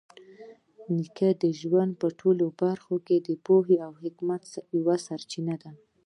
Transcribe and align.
نیکه 0.95 1.29
د 1.43 1.45
ژوند 1.59 1.91
په 2.01 2.07
ټولو 2.19 2.45
برخو 2.61 2.95
کې 3.07 3.17
د 3.27 3.29
پوهې 3.45 3.77
او 3.85 3.91
حکمت 4.01 4.43
یوه 4.79 4.95
سرچینه 5.07 5.55
ده. 5.63 5.71